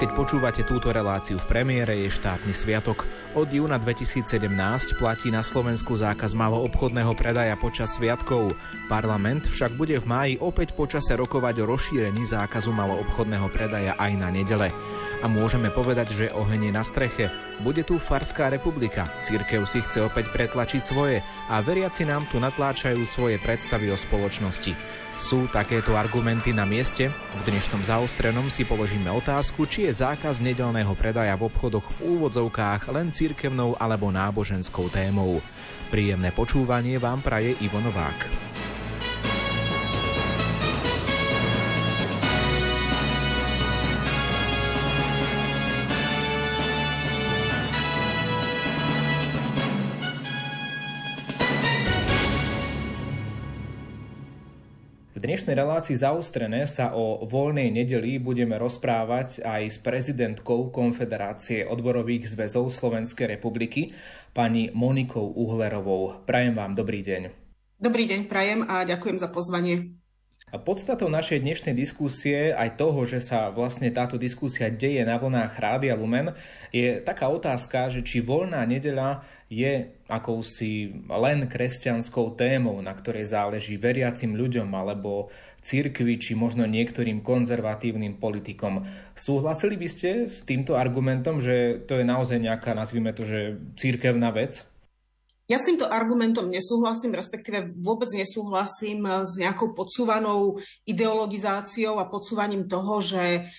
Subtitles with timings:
[0.00, 3.04] Keď počúvate túto reláciu v premiére, je štátny sviatok.
[3.36, 4.48] Od júna 2017
[4.96, 8.56] platí na Slovensku zákaz maloobchodného predaja počas sviatkov.
[8.88, 14.32] Parlament však bude v máji opäť počase rokovať o rozšírení zákazu maloobchodného predaja aj na
[14.32, 14.72] nedele.
[15.20, 17.28] A môžeme povedať, že oheň je na streche.
[17.60, 19.04] Bude tu Farská republika.
[19.20, 21.20] Církev si chce opäť pretlačiť svoje
[21.52, 24.72] a veriaci nám tu natláčajú svoje predstavy o spoločnosti.
[25.20, 27.12] Sú takéto argumenty na mieste?
[27.12, 32.88] V dnešnom zaostrenom si položíme otázku, či je zákaz nedelného predaja v obchodoch v úvodzovkách
[32.88, 35.44] len cirkevnou alebo náboženskou témou.
[35.92, 38.16] Príjemné počúvanie vám praje Ivo Novák.
[55.30, 62.74] Dnešnej relácii zaustrené sa o voľnej nedeli budeme rozprávať aj s prezidentkou Konfederácie odborových zväzov
[62.74, 63.94] Slovenskej republiky,
[64.34, 66.26] pani Monikou Uhlerovou.
[66.26, 67.30] Prajem vám dobrý deň.
[67.78, 69.94] Dobrý deň, prajem a ďakujem za pozvanie.
[70.50, 75.54] A podstatou našej dnešnej diskusie, aj toho, že sa vlastne táto diskusia deje na vlnách
[75.54, 76.34] Rádia Lumen,
[76.74, 83.78] je taká otázka, že či voľná nedeľa je akousi len kresťanskou témou, na ktorej záleží
[83.78, 85.30] veriacim ľuďom alebo
[85.62, 88.90] cirkvi či možno niektorým konzervatívnym politikom.
[89.14, 94.34] Súhlasili by ste s týmto argumentom, že to je naozaj nejaká, nazvime to, že církevná
[94.34, 94.66] vec?
[95.50, 102.70] Ja s týmto argumentom nesúhlasím, respektíve vôbec nesúhlasím eh, s nejakou podsúvanou ideologizáciou a podsúvaním
[102.70, 103.50] toho, že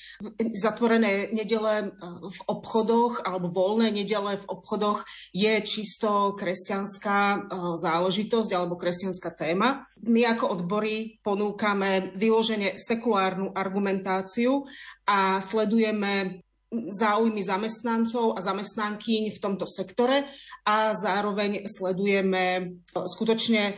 [0.56, 1.88] zatvorené nedele eh,
[2.24, 5.04] v obchodoch alebo voľné nedele v obchodoch
[5.36, 7.40] je čisto kresťanská eh,
[7.84, 9.84] záležitosť alebo kresťanská téma.
[10.08, 14.64] My ako odbory ponúkame vyložene sekulárnu argumentáciu
[15.04, 16.40] a sledujeme
[16.72, 20.24] záujmy zamestnancov a zamestnankyň v tomto sektore
[20.64, 23.76] a zároveň sledujeme skutočne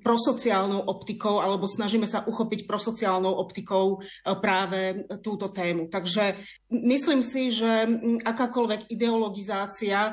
[0.00, 5.92] prosociálnou optikou, alebo snažíme sa uchopiť prosociálnou optikou e, práve túto tému.
[5.92, 6.36] Takže
[6.72, 7.86] myslím si, že
[8.24, 10.12] akákoľvek ideologizácia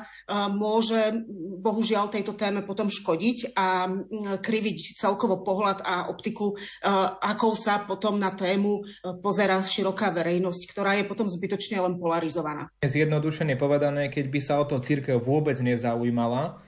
[0.52, 1.24] môže
[1.64, 3.88] bohužiaľ tejto téme potom škodiť a
[4.38, 6.56] kriviť celkovo pohľad a optiku, e,
[7.24, 8.84] akou sa potom na tému
[9.24, 12.68] pozerá široká verejnosť, ktorá je potom zbytočne len polarizovaná.
[12.84, 16.67] Zjednodušene povedané, keď by sa o to církev vôbec nezaujímala,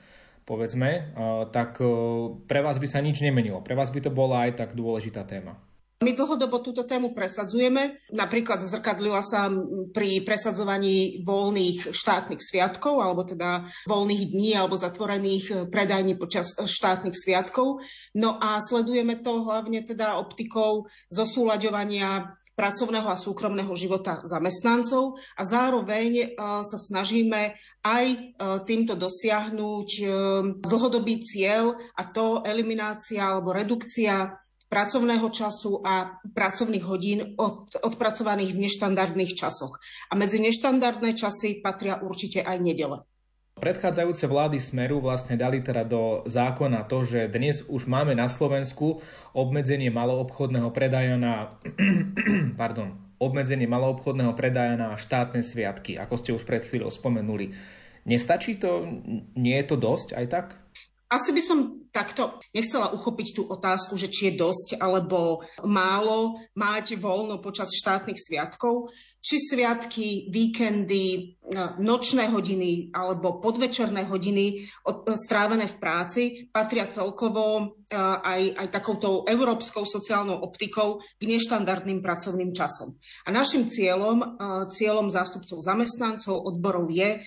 [0.50, 1.14] povedzme,
[1.54, 1.78] tak
[2.50, 3.62] pre vás by sa nič nemenilo.
[3.62, 5.54] Pre vás by to bola aj tak dôležitá téma.
[6.00, 7.92] My dlhodobo túto tému presadzujeme.
[8.16, 9.52] Napríklad zrkadlila sa
[9.92, 17.84] pri presadzovaní voľných štátnych sviatkov, alebo teda voľných dní alebo zatvorených predajní počas štátnych sviatkov.
[18.16, 26.10] No a sledujeme to hlavne teda optikou zosúľaďovania pracovného a súkromného života zamestnancov a zároveň
[26.12, 26.26] e,
[26.60, 28.16] sa snažíme aj e,
[28.68, 30.02] týmto dosiahnuť e,
[30.60, 34.36] dlhodobý cieľ a to eliminácia alebo redukcia
[34.68, 39.80] pracovného času a pracovných hodín od, odpracovaných v neštandardných časoch.
[40.12, 43.09] A medzi neštandardné časy patria určite aj nedele.
[43.60, 49.04] Predchádzajúce vlády Smeru vlastne dali teda do zákona to, že dnes už máme na Slovensku
[49.36, 51.52] obmedzenie maloobchodného predaja na
[52.60, 57.52] pardon, obmedzenie maloobchodného predaja na štátne sviatky, ako ste už pred chvíľou spomenuli.
[58.08, 58.88] Nestačí to?
[59.36, 60.46] Nie je to dosť aj tak?
[61.10, 61.58] Asi by som
[61.90, 68.14] takto nechcela uchopiť tú otázku, že či je dosť alebo málo mať voľno počas štátnych
[68.14, 71.20] sviatkov, či sviatky, víkendy, e,
[71.76, 74.56] nočné hodiny alebo podvečerné hodiny e,
[75.12, 77.64] strávené v práci patria celkovo e,
[78.00, 82.96] aj, aj takouto európskou sociálnou optikou k neštandardným pracovným časom.
[83.26, 84.40] A našim cieľom,
[84.72, 87.20] cieľom zástupcov zamestnancov, odborov je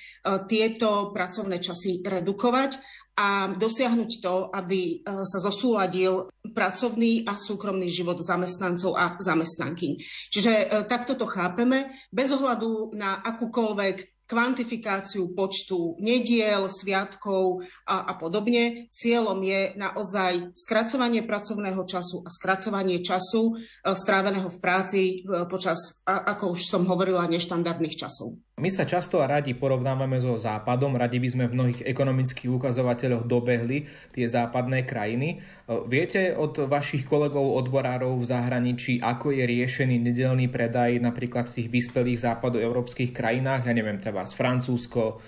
[0.50, 8.18] tieto pracovné časy redukovať a dosiahnuť to, aby e, sa zosúladil pracovný a súkromný život
[8.18, 9.92] zamestnancov a zamestnankyň.
[10.33, 18.13] Čiže e, takto to chápeme, bez ohľadu na akúkoľvek kvantifikáciu počtu nediel, sviatkov a, a
[18.18, 18.89] podobne.
[18.89, 25.01] Cieľom je naozaj skracovanie pracovného času a skracovanie času e, stráveného v práci
[25.45, 28.41] počas, ako už som hovorila, neštandardných časov.
[28.53, 33.25] My sa často a radi porovnávame so Západom, radi by sme v mnohých ekonomických ukazovateľoch
[33.25, 35.29] dobehli tie západné krajiny.
[35.29, 41.56] E, viete od vašich kolegov odborárov v zahraničí, ako je riešený nedelný predaj napríklad v
[41.62, 45.21] tých vyspelých západoeurópskych krajinách, ja neviem, treba z Francúzsko,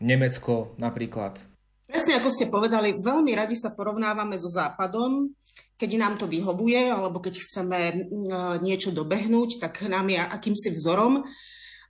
[0.00, 1.38] Nemecko napríklad?
[1.84, 5.30] Presne ako ste povedali, veľmi radi sa porovnávame so Západom,
[5.74, 7.80] keď nám to vyhovuje, alebo keď chceme
[8.62, 11.22] niečo dobehnúť, tak nám je akýmsi vzorom.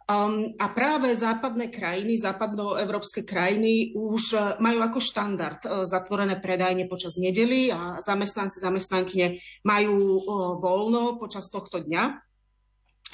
[0.04, 7.16] Um, a práve západné krajiny, západnoevropské krajiny už majú ako štandard uh, zatvorené predajne počas
[7.16, 10.20] nedely a zamestnanci, zamestnankyne majú
[10.60, 12.20] voľno počas tohto dňa.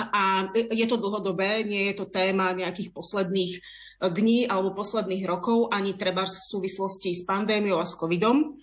[0.08, 3.62] A je to dlhodobé, nie je to téma nejakých posledných uh,
[4.08, 8.56] dní alebo posledných rokov, ani treba v súvislosti s pandémiou a s covidom.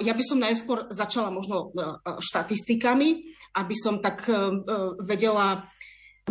[0.00, 1.74] Ja by som najskôr začala možno
[2.22, 3.26] štatistikami,
[3.58, 4.22] aby som tak
[5.02, 5.66] vedela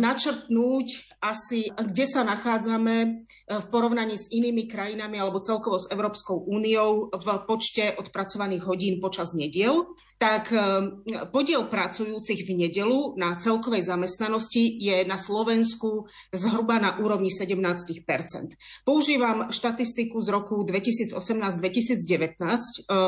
[0.00, 3.08] načrtnúť asi, kde sa nachádzame e,
[3.48, 9.32] v porovnaní s inými krajinami alebo celkovo s Európskou úniou v počte odpracovaných hodín počas
[9.32, 10.60] nediel, tak e,
[11.32, 17.56] podiel pracujúcich v nedelu na celkovej zamestnanosti je na Slovensku zhruba na úrovni 17
[18.84, 22.56] Používam štatistiku z roku 2018-2019 e,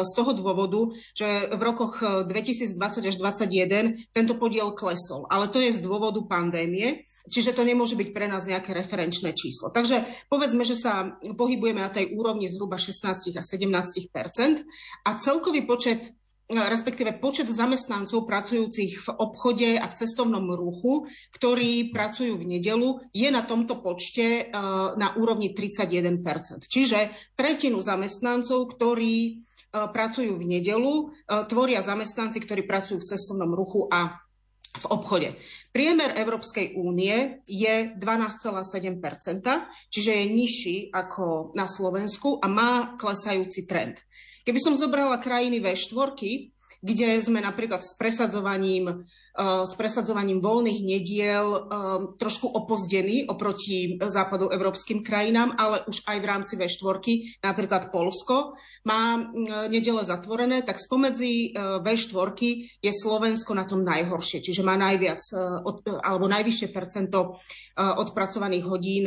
[0.00, 5.76] z toho dôvodu, že v rokoch 2020 až 2021 tento podiel klesol, ale to je
[5.76, 9.74] z dôvodu pandémie, čiže to nemôže byť byť pre nás nejaké referenčné číslo.
[9.74, 14.62] Takže povedzme, že sa pohybujeme na tej úrovni zhruba 16 a 17%
[15.02, 16.14] a celkový počet
[16.46, 23.28] respektíve počet zamestnancov pracujúcich v obchode a v cestovnom ruchu, ktorí pracujú v nedelu, je
[23.34, 24.54] na tomto počte e,
[24.94, 26.22] na úrovni 31%
[26.70, 29.32] Čiže tretinu zamestnancov, ktorí e,
[29.74, 31.04] pracujú v nedelu, e,
[31.50, 34.25] tvoria zamestnanci, ktorí pracujú v cestovnom ruchu a
[34.76, 35.28] v obchode.
[35.72, 39.00] Priemer Európskej únie je 12,7%
[39.88, 44.04] čiže je nižší ako na Slovensku a má klesajúci trend.
[44.46, 46.54] Keby som zobrala krajiny V4,
[46.86, 51.60] kde sme napríklad s presadzovaním, eh, s presadzovaním voľných nediel eh,
[52.14, 58.54] trošku opozdení oproti západu európskym krajinám, ale už aj v rámci V4, napríklad Polsko
[58.86, 62.38] má eh, nedele zatvorené, tak spomedzi V4
[62.78, 65.18] je Slovensko na tom najhoršie, čiže má najviac
[66.04, 67.34] alebo najvyššie percento
[67.76, 69.04] odpracovaných hodín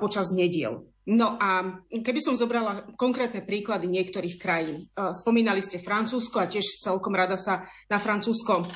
[0.00, 0.95] počas nediel.
[1.06, 4.82] No a keby som zobrala konkrétne príklady niektorých krajín.
[4.82, 8.66] E, spomínali ste Francúzsko a tiež celkom rada sa na Francúzsko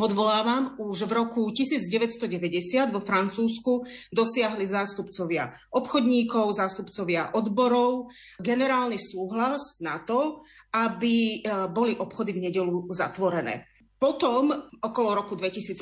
[0.00, 0.72] odvolávam.
[0.80, 8.08] Už v roku 1990 vo Francúzsku dosiahli zástupcovia obchodníkov, zástupcovia odborov
[8.40, 10.40] generálny súhlas na to,
[10.72, 13.68] aby e, boli obchody v nedelu zatvorené.
[13.96, 14.52] Potom,
[14.84, 15.80] okolo roku 2015-16,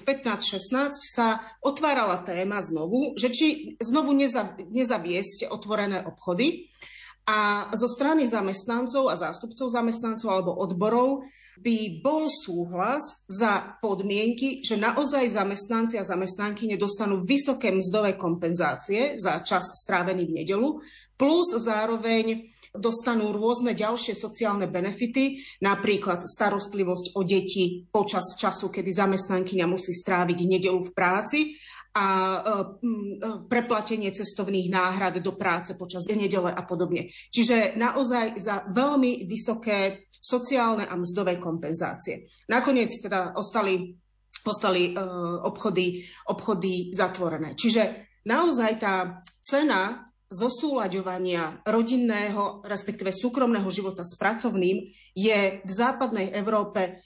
[1.02, 4.14] sa otvárala téma znovu, že či znovu
[4.70, 6.70] nezaviesť otvorené obchody.
[7.25, 11.25] A zo strany zamestnancov a zástupcov zamestnancov alebo odborov
[11.56, 19.40] by bol súhlas za podmienky, že naozaj zamestnanci a zamestnanky nedostanú vysoké mzdové kompenzácie za
[19.40, 20.69] čas strávený v nedelu,
[21.16, 22.44] plus zároveň
[22.75, 30.38] dostanú rôzne ďalšie sociálne benefity, napríklad starostlivosť o deti počas času, kedy zamestnankyňa musí stráviť
[30.43, 31.55] nedelu v práci
[31.94, 32.59] a e, e,
[33.47, 37.07] preplatenie cestovných náhrad do práce počas nedele a podobne.
[37.31, 42.26] Čiže naozaj za veľmi vysoké sociálne a mzdové kompenzácie.
[42.50, 43.95] Nakoniec teda ostali,
[44.43, 44.93] ostali e,
[45.47, 47.54] obchody, obchody zatvorené.
[47.54, 57.04] Čiže naozaj tá cena zosúľaďovania rodinného, respektíve súkromného života s pracovným je v západnej Európe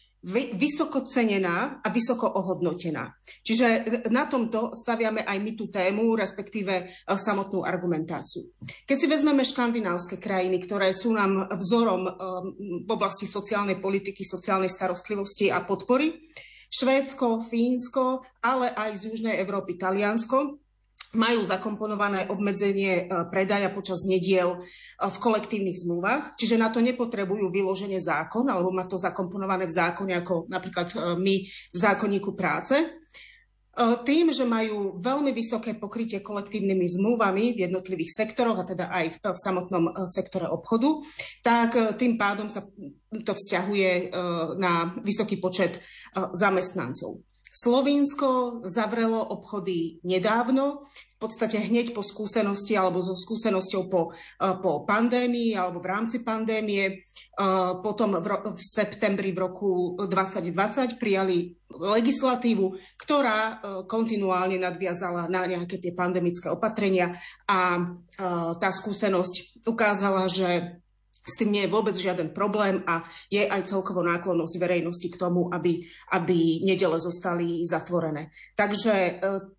[0.59, 3.15] vysoko cenená a vysoko ohodnotená.
[3.47, 3.67] Čiže
[4.11, 8.51] na tomto staviame aj my tú tému, respektíve e, samotnú argumentáciu.
[8.83, 12.13] Keď si vezmeme škandinávske krajiny, ktoré sú nám vzorom e,
[12.83, 16.19] v oblasti sociálnej politiky, sociálnej starostlivosti a podpory,
[16.69, 20.68] Švédsko, Fínsko, ale aj z Južnej Európy Taliansko,
[21.17, 27.49] majú zakomponované obmedzenie e, predaja počas nediel e, v kolektívnych zmluvách, čiže na to nepotrebujú
[27.49, 32.77] vyloženie zákon, alebo má to zakomponované v zákone, ako napríklad e, my v zákonníku práce.
[33.79, 39.17] Tým, že majú veľmi vysoké pokrytie kolektívnymi zmluvami v jednotlivých sektoroch, a teda aj v,
[39.23, 40.99] v samotnom sektore obchodu,
[41.47, 42.67] tak tým pádom sa
[43.23, 44.11] to vzťahuje
[44.59, 45.79] na vysoký počet
[46.11, 47.23] zamestnancov.
[47.59, 50.87] Slovinsko zavrelo obchody nedávno,
[51.19, 56.23] v podstate hneď po skúsenosti alebo so skúsenosťou po, e, po pandémii alebo v rámci
[56.23, 56.87] pandémie.
[56.87, 56.95] E,
[57.83, 63.55] potom v, ro- v septembri v roku 2020 prijali legislatívu, ktorá e,
[63.91, 67.19] kontinuálne nadviazala na nejaké tie pandemické opatrenia
[67.51, 67.83] a
[68.59, 70.83] tá skúsenosť ukázala, že
[71.29, 75.53] s tým nie je vôbec žiaden problém a je aj celkovo náklonnosť verejnosti k tomu,
[75.53, 75.85] aby,
[76.17, 78.33] aby nedele zostali zatvorené.
[78.57, 79.13] Takže e,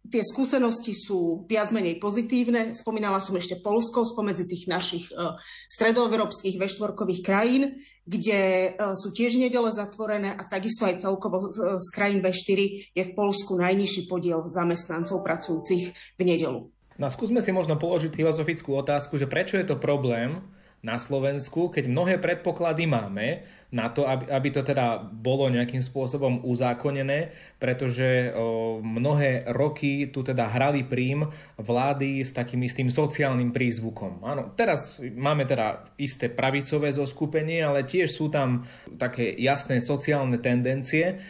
[0.09, 2.73] tie skúsenosti sú viac menej pozitívne.
[2.73, 5.37] Spomínala som ešte Polsko spomedzi tých našich e,
[5.69, 7.77] stredoeurópskych veštvorkových krajín,
[8.09, 12.59] kde e, sú tiež nedele zatvorené a takisto aj celkovo z, z krajín V4
[12.97, 16.73] je v Polsku najnižší podiel zamestnancov pracujúcich v nedelu.
[16.99, 20.43] No skúsme si možno položiť filozofickú otázku, že prečo je to problém,
[20.79, 23.27] na Slovensku, keď mnohé predpoklady máme
[23.69, 27.29] na to, aby, aby to teda bolo nejakým spôsobom uzákonené,
[27.61, 31.29] pretože o, mnohé roky tu teda hrali prím
[31.61, 34.25] vlády s takým istým sociálnym prízvukom.
[34.25, 38.65] Áno, teraz máme teda isté pravicové zoskupenie, ale tiež sú tam
[38.97, 41.21] také jasné sociálne tendencie,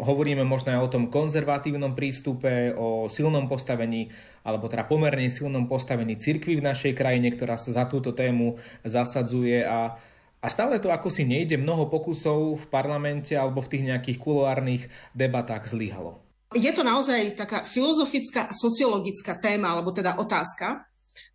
[0.00, 4.10] hovoríme možno aj o tom konzervatívnom prístupe, o silnom postavení
[4.46, 9.66] alebo teda pomerne silnom postavení cirkvi v našej krajine, ktorá sa za túto tému zasadzuje
[9.66, 9.98] a
[10.36, 14.82] a stále to ako si nejde, mnoho pokusov v parlamente alebo v tých nejakých kuloárnych
[15.10, 16.22] debatách zlyhalo.
[16.54, 20.86] Je to naozaj taká filozofická a sociologická téma, alebo teda otázka.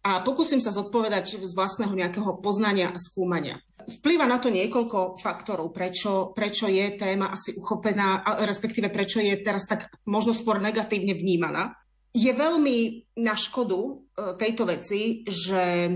[0.02, 3.62] A pokúsim sa zodpovedať z vlastného nejakého poznania a skúmania.
[3.86, 9.70] Vplýva na to niekoľko faktorov, prečo, prečo je téma asi uchopená, respektíve prečo je teraz
[9.70, 11.78] tak možno skôr negatívne vnímaná.
[12.12, 13.92] Je veľmi na škodu e,
[14.36, 15.90] tejto veci, že e,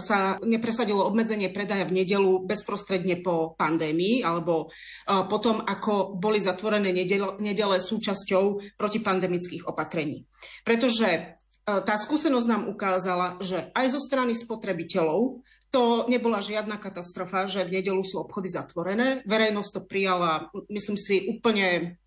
[0.00, 6.96] sa nepresadilo obmedzenie predaja v nedelu bezprostredne po pandémii alebo e, potom, ako boli zatvorené
[6.96, 10.24] nedele, nedele súčasťou protipandemických opatrení.
[10.64, 17.62] Pretože tá skúsenosť nám ukázala, že aj zo strany spotrebiteľov to nebola žiadna katastrofa, že
[17.62, 19.22] v nedelu sú obchody zatvorené.
[19.22, 22.00] Verejnosť to prijala, myslím si, úplne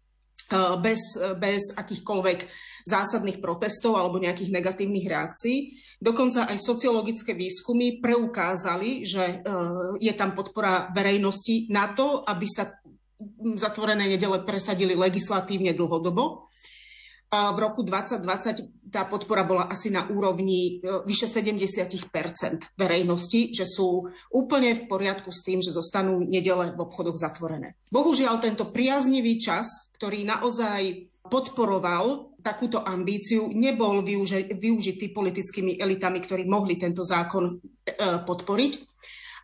[0.84, 2.40] bez, bez akýchkoľvek
[2.84, 5.80] zásadných protestov alebo nejakých negatívnych reakcií.
[6.04, 9.36] Dokonca aj sociologické výskumy preukázali, že e,
[10.04, 12.76] je tam podpora verejnosti na to, aby sa
[13.56, 16.44] zatvorené nedele presadili legislatívne dlhodobo.
[17.34, 22.14] V roku 2020 tá podpora bola asi na úrovni e, vyše 70%
[22.78, 27.74] verejnosti, že sú úplne v poriadku s tým, že zostanú nedele v obchodoch zatvorené.
[27.90, 36.78] Bohužiaľ, tento priaznivý čas, ktorý naozaj podporoval takúto ambíciu, nebol využitý politickými elitami, ktorí mohli
[36.78, 37.54] tento zákon e,
[38.30, 38.74] podporiť.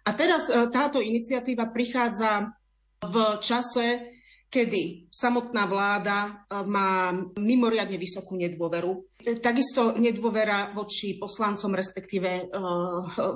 [0.05, 2.53] A teraz e, táto iniciatíva prichádza
[3.01, 4.18] v čase,
[4.49, 6.29] kedy samotná vláda e,
[6.65, 9.05] má mimoriadne vysokú nedôveru.
[9.45, 12.43] Takisto nedôvera voči poslancom, respektíve e,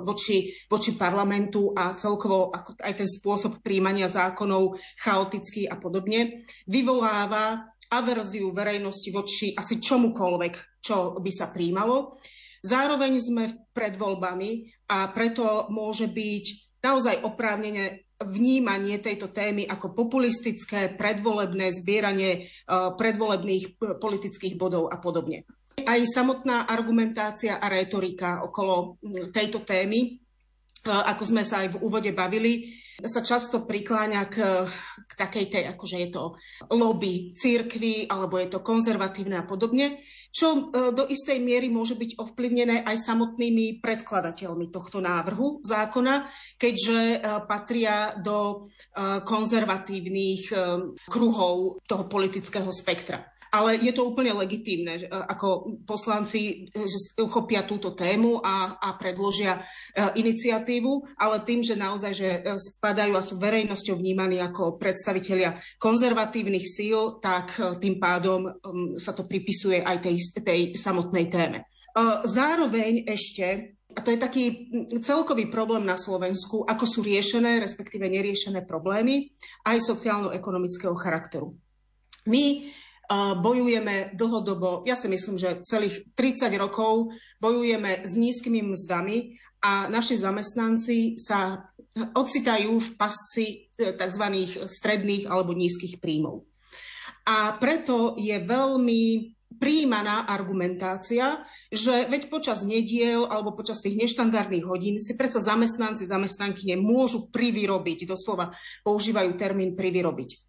[0.02, 2.50] voči, voči parlamentu a celkovo
[2.82, 11.14] aj ten spôsob príjmania zákonov chaotický a podobne, vyvoláva averziu verejnosti voči asi čomukoľvek, čo
[11.22, 12.18] by sa príjmalo.
[12.64, 16.44] Zároveň sme pred voľbami a preto môže byť
[16.80, 22.40] naozaj oprávnene vnímanie tejto témy ako populistické, predvolebné zbieranie e,
[22.96, 25.44] predvolebných politických bodov a podobne.
[25.84, 28.96] Aj samotná argumentácia a retorika okolo
[29.34, 30.23] tejto témy,
[30.90, 34.36] ako sme sa aj v úvode bavili, sa často prikláňa k,
[35.02, 36.38] k takej tej, akože je to
[36.70, 39.98] lobby církvy, alebo je to konzervatívne a podobne,
[40.30, 46.98] čo e, do istej miery môže byť ovplyvnené aj samotnými predkladateľmi tohto návrhu zákona, keďže
[46.98, 47.18] e,
[47.50, 50.54] patria do e, konzervatívnych
[51.10, 53.33] kruhov toho politického spektra.
[53.54, 59.62] Ale je to úplne legitímne, ako poslanci že uchopia túto tému a, a predložia
[59.94, 67.20] iniciatívu, ale tým, že naozaj, že spadajú a sú verejnosťou vnímaní ako predstavitelia konzervatívnych síl,
[67.22, 68.50] tak e, tým pádom
[68.98, 71.62] sa to pripisuje aj tej, tej samotnej téme.
[71.62, 71.64] E,
[72.26, 74.44] zároveň ešte a to je taký
[75.06, 79.30] celkový problém na Slovensku, ako sú riešené, respektíve neriešené problémy
[79.62, 81.54] aj sociálno-ekonomického charakteru.
[82.26, 89.36] My e, bojujeme dlhodobo, ja si myslím, že celých 30 rokov bojujeme s nízkymi mzdami
[89.64, 93.46] a naši zamestnanci sa ocitajú v pasci
[93.78, 94.24] e, tzv.
[94.66, 96.44] stredných alebo nízkych príjmov.
[97.24, 101.40] A preto je veľmi príjmaná argumentácia,
[101.72, 108.04] že veď počas nediel alebo počas tých neštandardných hodín si predsa zamestnanci, zamestnanky nemôžu privyrobiť,
[108.04, 108.52] doslova
[108.84, 110.43] používajú termín privyrobiť.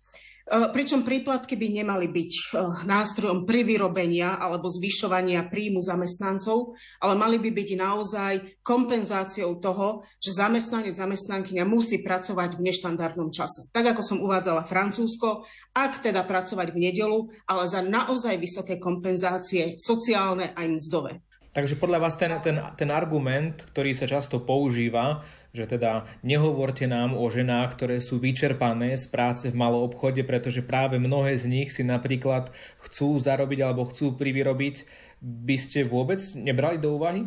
[0.45, 2.43] E, pričom príplatky by nemali byť e,
[2.85, 10.93] nástrojom privyrobenia alebo zvyšovania príjmu zamestnancov, ale mali by byť naozaj kompenzáciou toho, že zamestnanec,
[10.93, 13.73] zamestnankyňa musí pracovať v neštandardnom čase.
[13.73, 19.81] Tak ako som uvádzala Francúzsko, ak teda pracovať v nedelu, ale za naozaj vysoké kompenzácie
[19.81, 21.25] sociálne aj mzdové.
[21.57, 25.23] Takže podľa vás ten, ten, ten argument, ktorý sa často používa,
[25.55, 30.59] že teda nehovorte nám o ženách, ktoré sú vyčerpané z práce v malom obchode, pretože
[30.59, 32.51] práve mnohé z nich si napríklad
[32.83, 34.83] chcú zarobiť alebo chcú privyrobiť.
[35.23, 37.23] By ste vôbec nebrali do úvahy?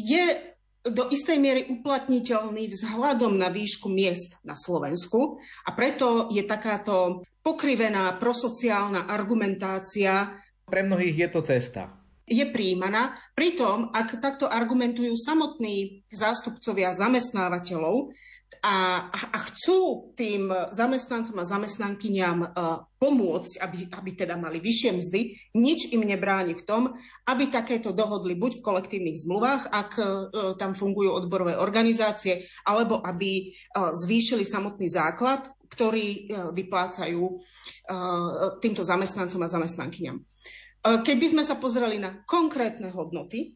[0.00, 7.22] Je do istej miery uplatniteľný vzhľadom na výšku miest na Slovensku a preto je takáto
[7.44, 10.34] pokrivená prosociálna argumentácia.
[10.66, 12.01] Pre mnohých je to cesta.
[12.26, 13.12] Je príjmaná.
[13.34, 18.14] Pritom, ak takto argumentujú samotní zástupcovia zamestnávateľov,
[18.62, 25.20] a, a chcú tým zamestnancom a zamestnankyňam uh, pomôcť, aby, aby teda mali vyššie mzdy,
[25.56, 26.82] nič im nebráni v tom,
[27.26, 30.06] aby takéto dohodli buď v kolektívnych zmluvách, ak uh,
[30.60, 37.24] tam fungujú odborové organizácie, alebo aby uh, zvýšili samotný základ, ktorý vyplácajú
[38.60, 40.20] týmto zamestnancom a zamestnankyňam.
[40.82, 43.54] Keby sme sa pozreli na konkrétne hodnoty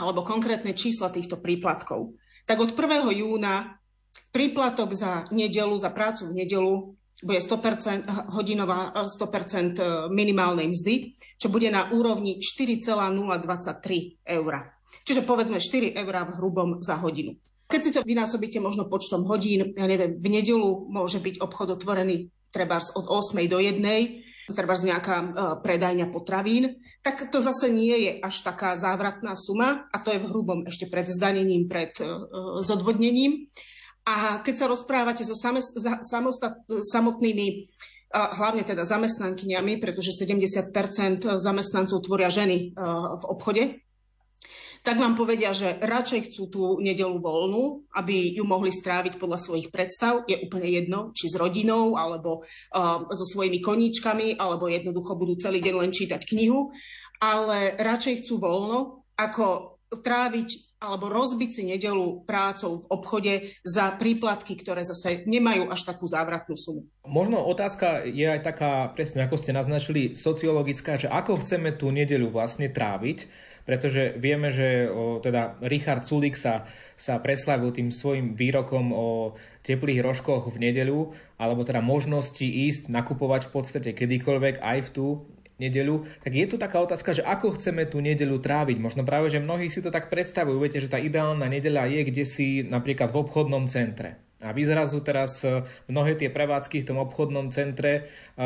[0.00, 2.16] alebo konkrétne čísla týchto príplatkov,
[2.48, 3.12] tak od 1.
[3.12, 3.76] júna
[4.32, 6.74] Príplatok za nedelu, za prácu v nedelu
[7.24, 14.52] bude 100% hodinová 100% e, minimálnej mzdy, čo bude na úrovni 4,023 eur.
[15.08, 17.40] Čiže povedzme 4 eur v hrubom za hodinu.
[17.66, 22.28] Keď si to vynásobíte možno počtom hodín, ja neviem, v nedelu môže byť obchod otvorený
[22.52, 23.80] treba od 8 do 1,
[24.54, 25.28] treba nejaká uh,
[25.62, 30.28] predajňa potravín, tak to zase nie je až taká závratná suma a to je v
[30.30, 33.50] hrubom ešte pred zdanením, pred uh, zodvodnením.
[34.06, 37.66] A keď sa rozprávate so samostat, samotnými
[38.14, 40.70] hlavne teda zamestnankyňami, pretože 70%
[41.42, 42.70] zamestnancov tvoria ženy
[43.18, 43.82] v obchode,
[44.82, 49.68] tak vám povedia, že radšej chcú tú nedelu voľnú, aby ju mohli stráviť podľa svojich
[49.70, 50.24] predstav.
[50.26, 55.62] Je úplne jedno, či s rodinou, alebo uh, so svojimi koníčkami, alebo jednoducho budú celý
[55.62, 56.72] deň len čítať knihu.
[57.22, 63.34] Ale radšej chcú voľno, ako tráviť alebo rozbiť si nedelu prácou v obchode
[63.64, 66.84] za príplatky, ktoré zase nemajú až takú závratnú sumu.
[67.08, 72.28] Možno otázka je aj taká, presne ako ste naznačili, sociologická, že ako chceme tú nedeľu
[72.28, 73.24] vlastne tráviť,
[73.66, 79.34] pretože vieme, že o, teda Richard Sulik sa, sa preslavil tým svojim výrokom o
[79.66, 85.06] teplých rožkoch v nedeľu, alebo teda možnosti ísť nakupovať v podstate kedykoľvek aj v tú
[85.56, 88.76] nedeľu, tak je tu taká otázka, že ako chceme tú nedeľu tráviť.
[88.76, 90.60] Možno práve, že mnohí si to tak predstavujú.
[90.60, 94.25] Viete, že tá ideálna nedeľa je kde si napríklad v obchodnom centre.
[94.46, 98.02] A vy zrazu teraz e, mnohé tie prevádzky v tom obchodnom centre e,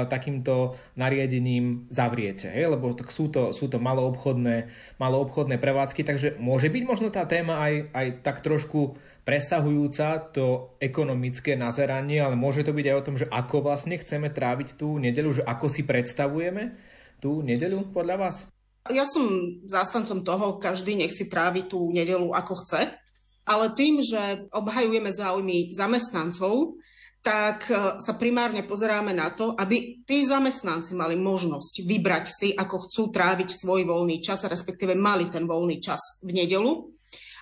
[0.09, 2.73] takýmto nariadením zavriete, hej?
[2.73, 7.61] lebo tak sú, to, sú to maloobchodné, maloobchodné prevádzky, takže môže byť možno tá téma
[7.61, 8.97] aj, aj tak trošku
[9.29, 14.33] presahujúca to ekonomické nazeranie, ale môže to byť aj o tom, že ako vlastne chceme
[14.33, 16.75] tráviť tú nedeľu, že ako si predstavujeme
[17.21, 18.37] tú nedeľu podľa vás?
[18.89, 19.29] Ja som
[19.69, 22.97] zástancom toho, každý nech si trávi tú nedelu ako chce,
[23.47, 26.81] ale tým, že obhajujeme záujmy zamestnancov,
[27.21, 32.89] tak e, sa primárne pozeráme na to, aby tí zamestnanci mali možnosť vybrať si, ako
[32.89, 36.89] chcú tráviť svoj voľný čas, respektíve mali ten voľný čas v nedelu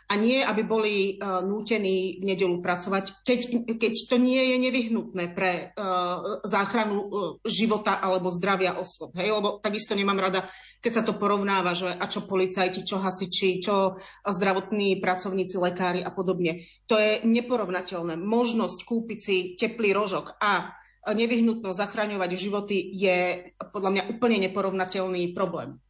[0.09, 3.41] a nie, aby boli uh, nútení v nedelu pracovať, keď,
[3.77, 7.09] keď to nie je nevyhnutné pre uh, záchranu uh,
[7.45, 9.13] života alebo zdravia osôb.
[9.21, 9.37] Hej?
[9.37, 10.49] Lebo takisto nemám rada,
[10.81, 16.09] keď sa to porovnáva, že a čo policajti, čo hasiči, čo zdravotní pracovníci, lekári a
[16.09, 16.65] podobne.
[16.89, 18.17] To je neporovnateľné.
[18.17, 20.73] Možnosť kúpiť si teplý rožok a
[21.05, 25.81] nevyhnutno zachraňovať životy je podľa mňa úplne neporovnateľný problém.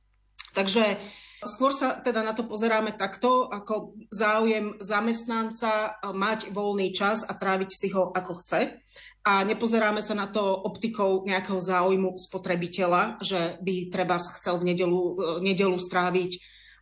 [0.54, 0.98] Takže
[1.38, 7.70] Skôr sa teda na to pozeráme takto, ako záujem zamestnanca mať voľný čas a tráviť
[7.70, 8.74] si ho ako chce.
[9.22, 15.02] A nepozeráme sa na to optikou nejakého záujmu spotrebiteľa, že by treba chcel v nedelu,
[15.44, 16.32] nedelu stráviť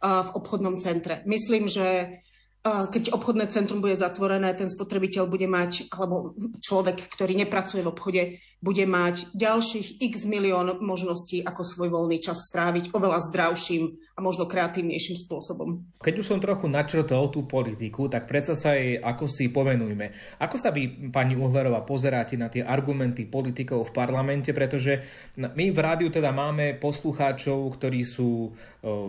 [0.01, 1.21] v obchodnom centre.
[1.27, 2.21] Myslím, že
[2.67, 8.23] keď obchodné centrum bude zatvorené, ten spotrebiteľ bude mať, alebo človek, ktorý nepracuje v obchode,
[8.67, 14.51] bude mať ďalších x milión možností, ako svoj voľný čas stráviť oveľa zdravším a možno
[14.51, 15.87] kreatívnejším spôsobom.
[16.03, 20.11] Keď už som trochu načrtol tú politiku, tak predsa sa jej ako si povenujme.
[20.43, 25.07] Ako sa vy, pani Uhlerová, pozeráte na tie argumenty politikov v parlamente, pretože
[25.39, 28.51] my v rádiu teda máme poslucháčov, ktorí sú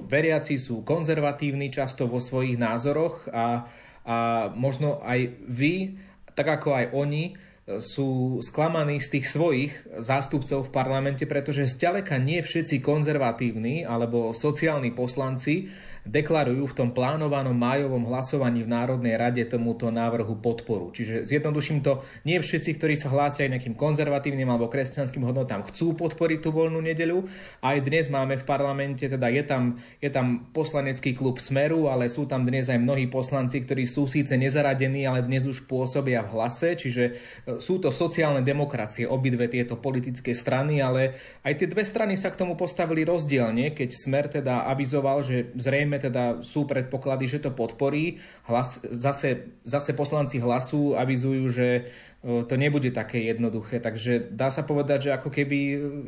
[0.06, 3.66] veriaci, sú konzervatívni často vo svojich názoroch a,
[4.06, 4.16] a
[4.54, 5.98] možno aj vy,
[6.38, 12.40] tak ako aj oni, sú sklamaní z tých svojich zástupcov v parlamente, pretože zďaleka nie
[12.40, 15.68] všetci konzervatívni alebo sociálni poslanci
[16.08, 20.90] deklarujú v tom plánovanom májovom hlasovaní v Národnej rade tomuto návrhu podporu.
[20.96, 25.94] Čiže zjednoduším to, nie všetci, ktorí sa hlásia aj nejakým konzervatívnym alebo kresťanským hodnotám, chcú
[26.00, 27.28] podporiť tú voľnú nedeľu.
[27.60, 29.64] Aj dnes máme v parlamente, teda je tam,
[30.00, 34.40] je tam poslanecký klub Smeru, ale sú tam dnes aj mnohí poslanci, ktorí sú síce
[34.40, 37.12] nezaradení, ale dnes už pôsobia v hlase, čiže e,
[37.60, 41.14] sú to sociálne demokracie, obidve tieto politické strany, ale
[41.48, 45.96] aj tie dve strany sa k tomu postavili rozdielne, keď Smer teda avizoval, že zrejme
[45.96, 48.20] teda sú predpoklady, že to podporí.
[48.52, 51.88] Hlas, zase, zase poslanci hlasu avizujú, že
[52.20, 53.80] to nebude také jednoduché.
[53.80, 55.58] Takže dá sa povedať, že ako keby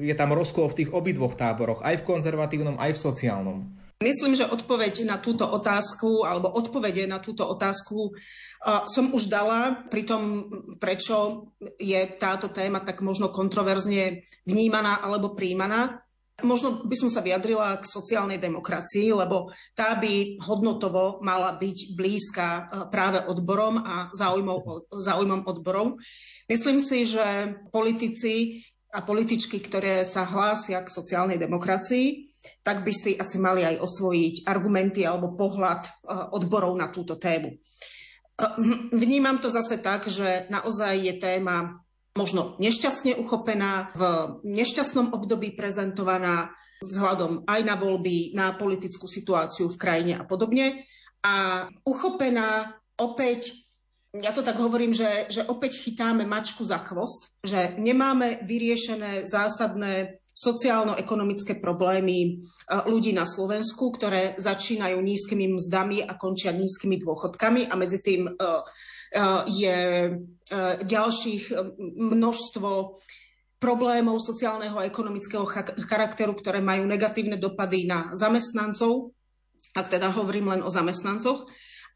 [0.04, 3.60] je tam rozkol v tých obidvoch táboroch, aj v konzervatívnom, aj v sociálnom.
[4.00, 8.16] Myslím, že odpoveď na túto otázku, alebo odpovede na túto otázku
[8.66, 10.52] som už dala pri tom,
[10.84, 11.48] prečo
[11.80, 16.04] je táto téma tak možno kontroverzne vnímaná alebo príjmaná.
[16.40, 22.48] Možno by som sa vyjadrila k sociálnej demokracii, lebo tá by hodnotovo mala byť blízka
[22.48, 26.00] e, práve odborom a záujmom, záujmom odborov.
[26.48, 28.64] Myslím si, že politici
[28.96, 32.32] a političky, ktoré sa hlásia k sociálnej demokracii,
[32.64, 35.90] tak by si asi mali aj osvojiť argumenty alebo pohľad e,
[36.40, 37.52] odborov na túto tému.
[38.96, 41.84] Vnímam to zase tak, že naozaj je téma
[42.16, 44.02] možno nešťastne uchopená, v
[44.44, 46.52] nešťastnom období prezentovaná
[46.84, 50.88] vzhľadom aj na voľby, na politickú situáciu v krajine a podobne.
[51.24, 53.56] A uchopená opäť,
[54.16, 60.19] ja to tak hovorím, že, že opäť chytáme mačku za chvost, že nemáme vyriešené zásadné
[60.40, 62.30] sociálno-ekonomické problémy e,
[62.88, 68.32] ľudí na Slovensku, ktoré začínajú nízkymi mzdami a končia nízkymi dôchodkami a medzi tým e,
[69.10, 69.78] Eh, je
[70.86, 71.54] ďalších
[71.98, 72.70] množstvo
[73.62, 75.46] problémov sociálneho a ekonomického
[75.86, 79.14] charakteru, ktoré majú negatívne dopady na zamestnancov,
[79.78, 81.46] ak teda hovorím len o zamestnancoch.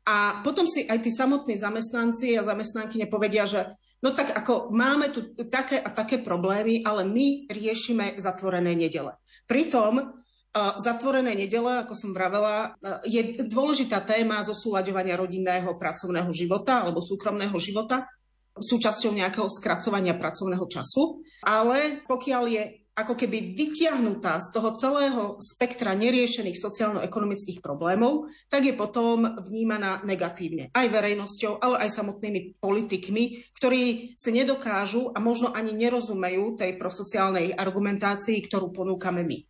[0.03, 3.71] A potom si aj tí samotní zamestnanci a zamestnanky nepovedia, že
[4.03, 9.15] no tak ako máme tu také a také problémy, ale my riešime zatvorené nedele.
[9.47, 12.77] Pritom Zatvorené nedele, ako som vravela,
[13.09, 18.05] je dôležitá téma zosúľaďovania rodinného pracovného života alebo súkromného života
[18.53, 21.25] súčasťou nejakého skracovania pracovného času.
[21.41, 28.77] Ale pokiaľ je ako keby vytiahnutá z toho celého spektra neriešených sociálno-ekonomických problémov, tak je
[28.77, 30.69] potom vnímaná negatívne.
[30.77, 37.57] Aj verejnosťou, ale aj samotnými politikmi, ktorí si nedokážu a možno ani nerozumejú tej prosociálnej
[37.57, 39.41] argumentácii, ktorú ponúkame my.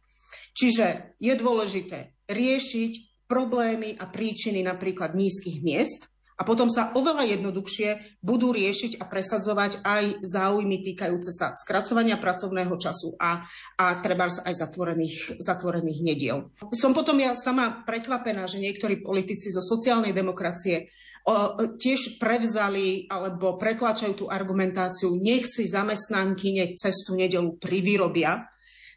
[0.56, 8.20] Čiže je dôležité riešiť problémy a príčiny napríklad nízkych miest a potom sa oveľa jednoduchšie
[8.26, 13.46] budú riešiť a presadzovať aj záujmy týkajúce sa skracovania pracovného času a,
[13.78, 16.50] a treba aj zatvorených, zatvorených nediel.
[16.74, 20.90] Som potom ja sama prekvapená, že niektorí politici zo sociálnej demokracie
[21.30, 28.50] o, tiež prevzali alebo pretláčajú tú argumentáciu, nech si zamestnanky cez tú nedelu privyrobia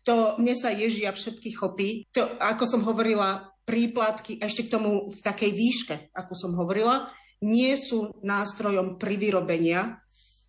[0.06, 2.06] to mne sa ježia všetky chopy.
[2.14, 7.10] To, ako som hovorila, príplatky ešte k tomu v takej výške, ako som hovorila,
[7.44, 10.00] nie sú nástrojom privyrobenia.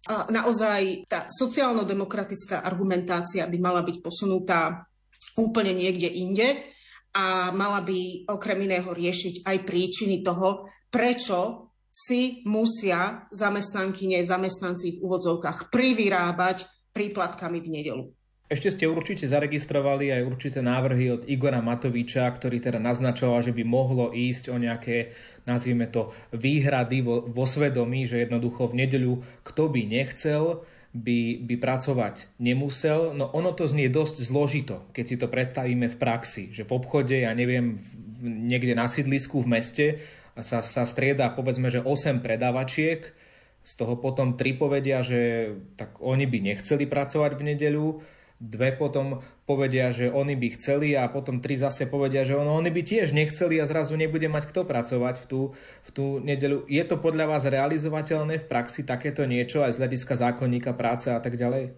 [0.07, 4.87] A naozaj tá sociálno-demokratická argumentácia by mala byť posunutá
[5.35, 6.71] úplne niekde inde
[7.11, 15.01] a mala by okrem iného riešiť aj príčiny toho, prečo si musia zamestnankyne, zamestnanci v
[15.01, 18.05] úvodzovkách privyrábať príplatkami v nedelu.
[18.47, 23.63] Ešte ste určite zaregistrovali aj určité návrhy od Igora Matoviča, ktorý teda naznačoval, že by
[23.67, 25.11] mohlo ísť o nejaké,
[25.43, 30.63] nazvime to, výhrady vo, vo svedomí, že jednoducho v nedeľu kto by nechcel,
[30.95, 33.11] by, by pracovať nemusel.
[33.11, 37.19] No ono to znie dosť zložito, keď si to predstavíme v praxi, že v obchode,
[37.19, 37.75] ja neviem,
[38.23, 39.85] niekde na sídlisku v meste
[40.39, 43.11] sa, sa strieda povedzme, že 8 predávačiek,
[43.67, 47.87] z toho potom tri povedia, že tak oni by nechceli pracovať v nedeľu,
[48.37, 52.69] dve potom povedia, že oni by chceli a potom tri zase povedia, že ono, oni
[52.69, 56.61] by tiež nechceli a zrazu nebude mať kto pracovať v tú, v tú nedelu.
[56.69, 61.17] Je to podľa vás realizovateľné v praxi takéto niečo aj z hľadiska zákonníka práce a
[61.17, 61.73] tak ďalej?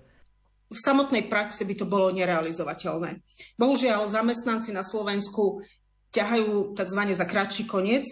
[0.70, 3.26] V samotnej praxi by to bolo nerealizovateľné.
[3.58, 5.66] Bohužiaľ, zamestnanci na Slovensku
[6.14, 7.02] ťahajú tzv.
[7.16, 8.06] za kratší koniec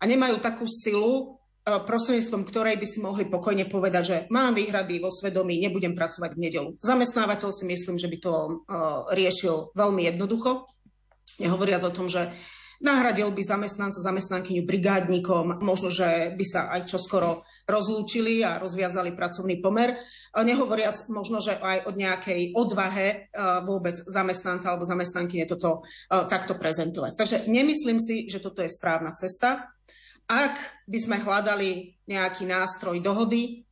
[0.00, 1.37] a nemajú takú silu,
[1.84, 6.42] prostredníctvom ktorej by si mohli pokojne povedať, že mám výhrady vo svedomí, nebudem pracovať v
[6.48, 6.70] nedelu.
[6.80, 8.50] Zamestnávateľ si myslím, že by to uh,
[9.12, 10.64] riešil veľmi jednoducho.
[11.38, 12.32] Nehovoriac o tom, že
[12.78, 19.58] Nahradil by zamestnanca, zamestnankyňu brigádnikom, možno, že by sa aj čoskoro rozlúčili a rozviazali pracovný
[19.58, 19.98] pomer.
[20.30, 23.34] Nehovoriac možno, že aj od nejakej odvahe
[23.66, 27.18] vôbec zamestnanca alebo zamestnankyne toto takto prezentovať.
[27.18, 29.74] Takže nemyslím si, že toto je správna cesta.
[30.28, 33.64] Ak by sme hľadali nejaký nástroj dohody,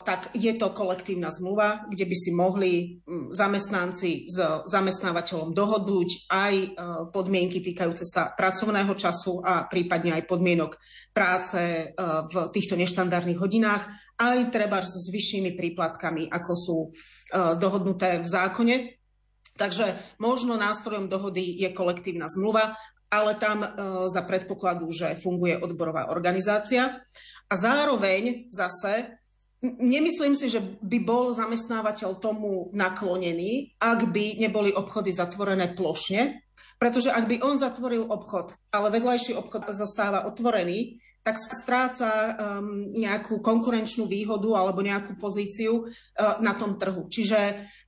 [0.00, 2.72] tak je to kolektívna zmluva, kde by si mohli
[3.04, 6.68] mm, zamestnanci s zamestnávateľom dohodnúť aj e,
[7.12, 10.80] podmienky týkajúce sa pracovného času a prípadne aj podmienok
[11.12, 11.84] práce e,
[12.32, 16.88] v týchto neštandardných hodinách, aj treba s vyššími príplatkami, ako sú e,
[17.60, 18.76] dohodnuté v zákone.
[19.60, 22.72] Takže možno nástrojom dohody je kolektívna zmluva,
[23.10, 23.66] ale tam
[24.06, 27.02] za predpokladu, že funguje odborová organizácia.
[27.50, 29.20] A zároveň zase
[29.60, 36.40] Nemyslím si, že by bol zamestnávateľ tomu naklonený, ak by neboli obchody zatvorené plošne,
[36.80, 43.44] pretože ak by on zatvoril obchod, ale vedľajší obchod zostáva otvorený, tak stráca um, nejakú
[43.44, 47.12] konkurenčnú výhodu alebo nejakú pozíciu uh, na tom trhu.
[47.12, 47.40] Čiže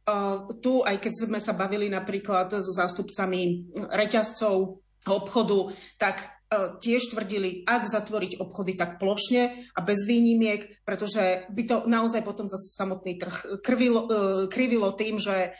[0.04, 7.16] uh, tu, aj keď sme sa bavili napríklad so zástupcami reťazcov obchodu, tak E, tiež
[7.16, 12.76] tvrdili, ak zatvoriť obchody tak plošne a bez výnimiek, pretože by to naozaj potom zase
[12.76, 14.08] samotný trh krvilo, e,
[14.52, 15.56] krivilo tým, že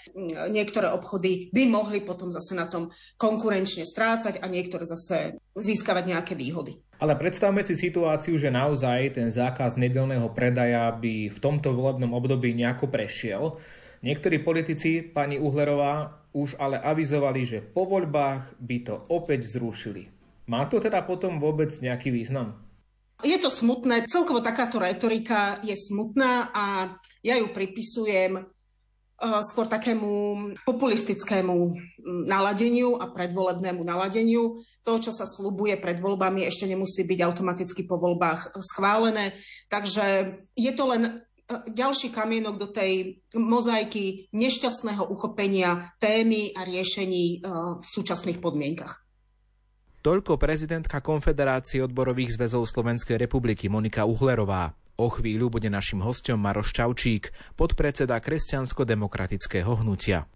[0.53, 6.35] niektoré obchody by mohli potom zase na tom konkurenčne strácať a niektoré zase získavať nejaké
[6.37, 6.77] výhody.
[7.01, 12.53] Ale predstavme si situáciu, že naozaj ten zákaz nedelného predaja by v tomto volebnom období
[12.53, 13.57] nejako prešiel.
[14.05, 20.09] Niektorí politici, pani Uhlerová, už ale avizovali, že po voľbách by to opäť zrušili.
[20.49, 22.59] Má to teda potom vôbec nejaký význam?
[23.23, 26.91] Je to smutné, celkovo takáto retorika je smutná a
[27.23, 28.45] ja ju pripisujem eh,
[29.47, 30.11] skôr takému
[30.67, 31.55] populistickému
[32.27, 34.59] naladeniu a predvolebnému naladeniu.
[34.83, 39.39] To, čo sa slubuje pred voľbami, ešte nemusí byť automaticky po voľbách schválené.
[39.71, 41.23] Takže je to len
[41.69, 47.41] ďalší kamienok do tej mozaiky nešťastného uchopenia témy a riešení eh,
[47.81, 49.03] v súčasných podmienkach.
[50.03, 54.75] Toľko prezidentka Konfederácie odborových zväzov Slovenskej republiky Monika Uhlerová.
[54.99, 60.27] O chvíľu bude našim hostom Maroš Čaučík, podpredseda kresťansko-demokratického hnutia.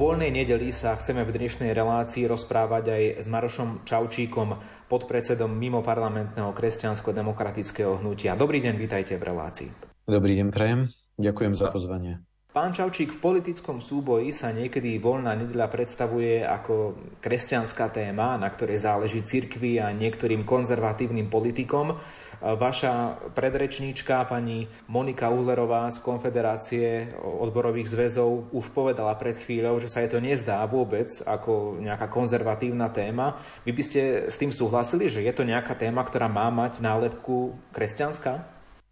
[0.00, 4.56] Voľnej nedeli sa chceme v dnešnej relácii rozprávať aj s Marošom Čaučíkom,
[4.88, 8.32] podpredsedom mimo parlamentného kresťansko-demokratického hnutia.
[8.32, 9.68] Dobrý deň, vítajte v relácii.
[10.08, 10.88] Dobrý deň, prajem.
[11.20, 12.24] Ďakujem za pozvanie.
[12.50, 18.80] Pán Čaučík, v politickom súboji sa niekedy voľná nedeľa predstavuje ako kresťanská téma, na ktorej
[18.80, 22.00] záleží cirkvi a niektorým konzervatívnym politikom.
[22.40, 30.00] Vaša predrečníčka, pani Monika Uhlerová z Konfederácie odborových zväzov už povedala pred chvíľou, že sa
[30.00, 33.36] jej to nezdá vôbec ako nejaká konzervatívna téma.
[33.68, 34.00] Vy by ste
[34.32, 38.40] s tým súhlasili, že je to nejaká téma, ktorá má mať nálepku kresťanská?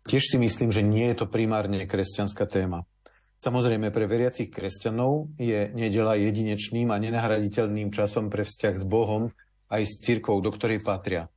[0.05, 2.85] Tiež si myslím, že nie je to primárne kresťanská téma.
[3.41, 9.33] Samozrejme, pre veriacich kresťanov je nedela jedinečným a nenahraditeľným časom pre vzťah s Bohom
[9.73, 11.33] aj s cirkvou, do ktorej patria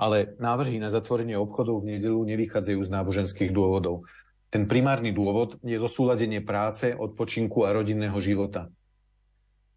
[0.00, 4.08] ale návrhy na zatvorenie obchodov v nedelu nevychádzajú z náboženských dôvodov.
[4.48, 8.72] Ten primárny dôvod je zosúladenie práce, odpočinku a rodinného života.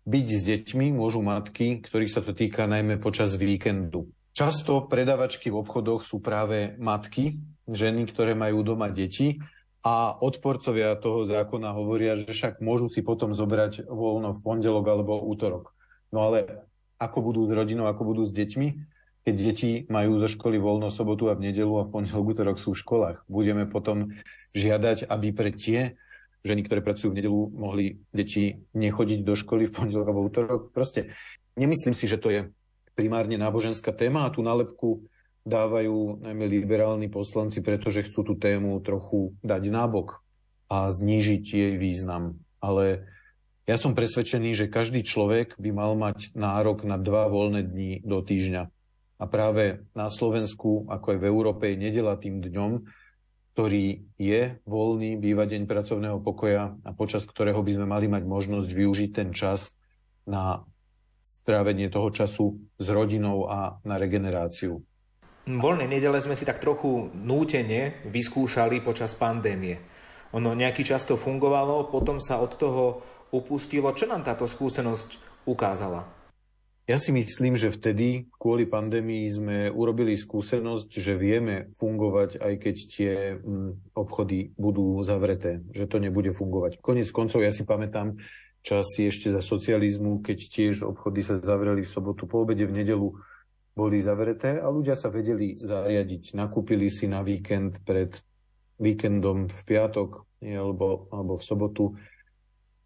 [0.07, 4.07] Byť s deťmi môžu matky, ktorých sa to týka najmä počas víkendu.
[4.31, 9.43] Často predavačky v obchodoch sú práve matky, ženy, ktoré majú doma deti
[9.83, 15.19] a odporcovia toho zákona hovoria, že však môžu si potom zobrať voľno v pondelok alebo
[15.19, 15.75] útorok.
[16.15, 16.65] No ale
[16.97, 18.92] ako budú s rodinou, ako budú s deťmi?
[19.23, 22.75] Keď deti majú zo školy voľno sobotu a v nedelu a v pondelok útorok sú
[22.75, 23.17] v školách.
[23.31, 24.11] Budeme potom
[24.51, 25.95] žiadať, aby pre tie
[26.43, 30.61] ženy, ktoré pracujú v nedelu, mohli deti nechodiť do školy v pondelok alebo útorok.
[30.75, 31.15] Proste
[31.55, 32.51] nemyslím si, že to je
[32.99, 35.07] primárne náboženská téma a tú nálepku
[35.47, 40.23] dávajú najmä liberálni poslanci, pretože chcú tú tému trochu dať nábok
[40.67, 42.43] a znížiť jej význam.
[42.63, 43.07] Ale
[43.63, 48.19] ja som presvedčený, že každý človek by mal mať nárok na dva voľné dní do
[48.19, 48.67] týždňa.
[49.23, 52.83] A práve na Slovensku, ako aj v Európe, je nedela tým dňom,
[53.55, 58.67] ktorý je voľný, býva deň pracovného pokoja a počas ktorého by sme mali mať možnosť
[58.67, 59.71] využiť ten čas
[60.27, 60.67] na
[61.23, 64.83] strávenie toho času s rodinou a na regeneráciu.
[65.47, 69.79] Voľnej nedele sme si tak trochu nútene vyskúšali počas pandémie.
[70.35, 72.99] Ono nejaký čas to fungovalo, potom sa od toho
[73.31, 73.87] upustilo.
[73.95, 75.15] Čo nám táto skúsenosť
[75.47, 76.22] ukázala?
[76.83, 82.75] Ja si myslím, že vtedy kvôli pandémii sme urobili skúsenosť, že vieme fungovať, aj keď
[82.91, 86.83] tie mm, obchody budú zavreté, že to nebude fungovať.
[86.83, 88.19] Konec koncov ja si pamätám
[88.59, 93.15] časy ešte za socializmu, keď tiež obchody sa zavreli v sobotu po obede, v nedelu
[93.71, 96.35] boli zavreté a ľudia sa vedeli zariadiť.
[96.35, 98.11] Nakúpili si na víkend pred
[98.75, 101.83] víkendom v piatok alebo, alebo v sobotu.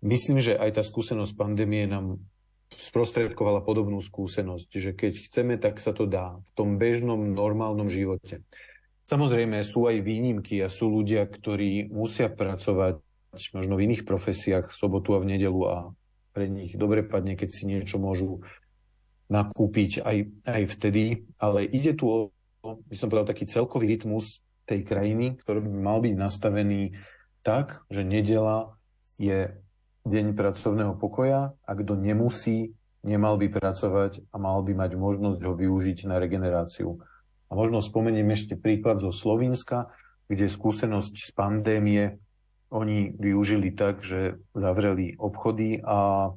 [0.06, 2.22] Myslím, že aj tá skúsenosť pandémie nám
[2.76, 8.43] sprostredkovala podobnú skúsenosť, že keď chceme, tak sa to dá v tom bežnom, normálnom živote.
[9.07, 12.99] Samozrejme sú aj výnimky a sú ľudia, ktorí musia pracovať
[13.55, 15.76] možno v iných profesiách v sobotu a v nedelu a
[16.36, 18.43] pre nich dobre padne, keď si niečo môžu
[19.32, 22.18] nakúpiť aj, aj vtedy, ale ide tu o,
[22.63, 26.95] by som povedal, taký celkový rytmus tej krajiny, ktorý by mal byť nastavený
[27.43, 28.76] tak, že nedela
[29.15, 29.55] je
[30.08, 35.53] deň pracovného pokoja a kto nemusí, nemal by pracovať a mal by mať možnosť ho
[35.53, 36.99] využiť na regeneráciu.
[37.47, 39.91] A možno spomeniem ešte príklad zo Slovenska,
[40.28, 42.03] kde skúsenosť z pandémie
[42.68, 46.32] oni využili tak, že zavreli obchody a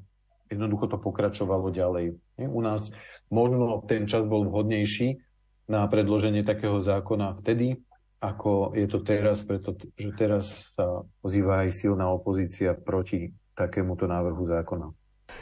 [0.46, 2.14] jednoducho to pokračovalo ďalej.
[2.38, 2.94] U nás
[3.30, 5.18] možno ten čas bol vhodnejší
[5.66, 7.82] na predloženie takého zákona vtedy,
[8.20, 14.88] ako je to teraz, pretože teraz sa ozýva aj silná opozícia proti takémuto návrhu zákona.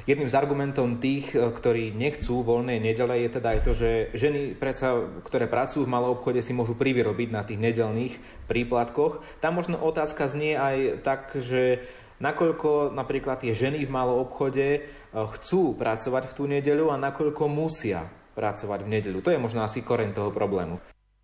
[0.04, 4.56] Jedným z argumentov tých, e, ktorí nechcú voľné nedele, je teda aj to, že ženy,
[4.56, 8.14] predsa, ktoré pracujú v malom obchode, si môžu privyrobiť na tých nedelných
[8.48, 9.20] príplatkoch.
[9.40, 11.84] Tam možno otázka znie aj tak, že
[12.20, 14.80] nakoľko napríklad tie ženy v malom obchode e,
[15.12, 19.18] chcú pracovať v tú nedeľu a nakoľko musia pracovať v nedeľu.
[19.24, 20.78] To je možno asi koreň toho problému.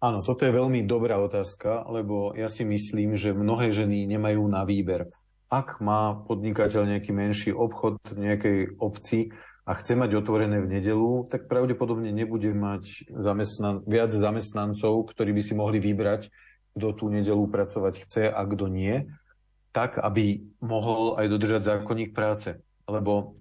[0.05, 4.61] Áno, toto je veľmi dobrá otázka, lebo ja si myslím, že mnohé ženy nemajú na
[4.69, 5.09] výber
[5.55, 9.31] ak má podnikateľ nejaký menší obchod v nejakej obci
[9.65, 15.43] a chce mať otvorené v nedelu, tak pravdepodobne nebude mať zamestnan- viac zamestnancov, ktorí by
[15.47, 16.29] si mohli vybrať,
[16.75, 19.07] kto tú nedelu pracovať chce a kto nie,
[19.71, 22.59] tak, aby mohol aj dodržať zákonník práce.
[22.91, 23.39] Lebo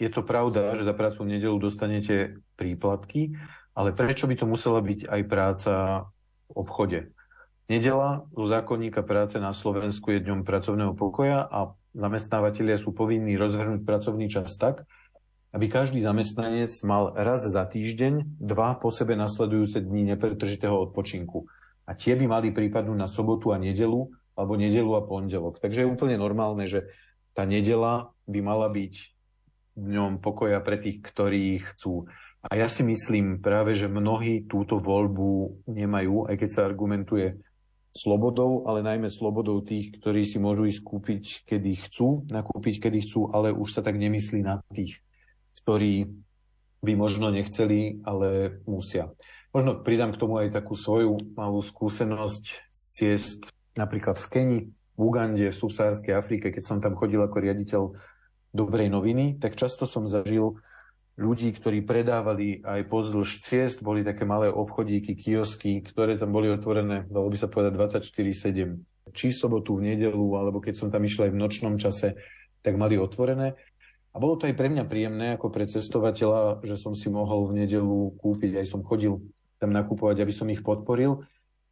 [0.00, 3.36] je to pravda, že za prácu v nedelu dostanete príplatky,
[3.76, 5.72] ale prečo by to musela byť aj práca
[6.48, 7.00] v obchode?
[7.70, 13.86] Nedela zo zákonníka práce na Slovensku je dňom pracovného pokoja a zamestnávateľia sú povinní rozhrnúť
[13.86, 14.82] pracovný čas tak,
[15.54, 21.46] aby každý zamestnanec mal raz za týždeň dva po sebe nasledujúce dní nepretržitého odpočinku.
[21.86, 25.62] A tie by mali prípadnúť na sobotu a nedelu, alebo nedelu a pondelok.
[25.62, 26.90] Takže je úplne normálne, že
[27.38, 28.94] tá nedela by mala byť
[29.78, 32.10] dňom pokoja pre tých, ktorí chcú.
[32.42, 37.38] A ja si myslím práve, že mnohí túto voľbu nemajú, aj keď sa argumentuje
[37.90, 43.30] slobodou, ale najmä slobodou tých, ktorí si môžu ísť kúpiť, kedy chcú, nakúpiť, kedy chcú,
[43.34, 45.02] ale už sa tak nemyslí na tých,
[45.62, 46.06] ktorí
[46.80, 49.10] by možno nechceli, ale musia.
[49.50, 53.40] Možno pridám k tomu aj takú svoju malú skúsenosť z ciest
[53.74, 54.60] napríklad v Keni,
[54.94, 57.82] v Ugande, v subsahárskej Afrike, keď som tam chodil ako riaditeľ
[58.54, 60.58] dobrej noviny, tak často som zažil
[61.20, 67.04] ľudí, ktorí predávali aj pozdĺž ciest, boli také malé obchodíky, kiosky, ktoré tam boli otvorené,
[67.12, 69.12] dalo by sa povedať 24-7.
[69.12, 72.16] Či sobotu, v nedelu, alebo keď som tam išiel aj v nočnom čase,
[72.64, 73.52] tak mali otvorené.
[74.10, 77.62] A bolo to aj pre mňa príjemné ako pre cestovateľa, že som si mohol v
[77.62, 79.20] nedelu kúpiť, aj som chodil
[79.60, 81.22] tam nakupovať, aby som ich podporil.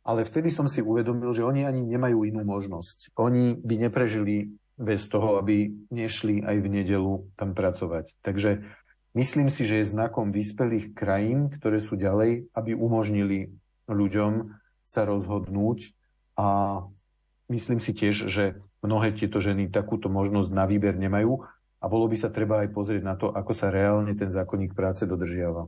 [0.05, 3.17] Ale vtedy som si uvedomil, že oni ani nemajú inú možnosť.
[3.17, 8.15] Oni by neprežili bez toho, aby nešli aj v nedelu tam pracovať.
[8.23, 8.63] Takže
[9.19, 13.51] Myslím si, že je znakom vyspelých krajín, ktoré sú ďalej, aby umožnili
[13.91, 14.55] ľuďom
[14.87, 15.91] sa rozhodnúť.
[16.39, 16.79] A
[17.51, 21.43] myslím si tiež, že mnohé tieto ženy takúto možnosť na výber nemajú.
[21.83, 25.03] A bolo by sa treba aj pozrieť na to, ako sa reálne ten zákonník práce
[25.03, 25.67] dodržiava.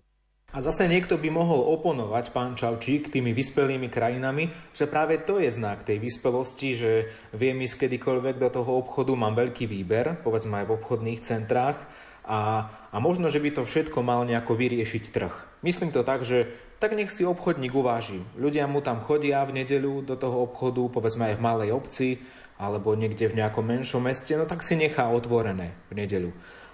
[0.55, 5.51] A zase niekto by mohol oponovať, pán Čaučík, tými vyspelými krajinami, že práve to je
[5.51, 6.91] znak tej vyspelosti, že
[7.35, 11.79] viem ísť kedykoľvek do toho obchodu, mám veľký výber, povedzme aj v obchodných centrách,
[12.25, 15.35] a, a možno, že by to všetko mal nejako vyriešiť trh.
[15.61, 16.49] Myslím to tak, že
[16.81, 18.25] tak nech si obchodník uváži.
[18.41, 22.09] Ľudia mu tam chodia v nedeľu do toho obchodu, povedzme aj v malej obci,
[22.57, 26.31] alebo niekde v nejakom menšom meste, no tak si nechá otvorené v nedeľu.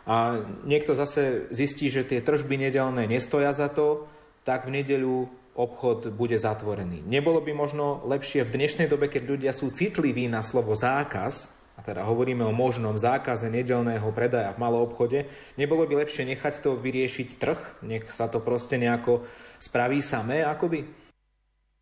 [0.06, 4.06] A niekto zase zistí, že tie tržby nedelné nestoja za to,
[4.46, 5.26] tak v nedeľu
[5.58, 7.02] obchod bude zatvorený.
[7.02, 11.84] Nebolo by možno lepšie v dnešnej dobe, keď ľudia sú citliví na slovo zákaz, a
[11.84, 15.28] teda hovoríme o možnom zákaze nedelného predaja v malom obchode,
[15.60, 17.60] nebolo by lepšie nechať to vyriešiť trh?
[17.84, 19.28] Nech sa to proste nejako
[19.60, 20.88] spraví samé, akoby?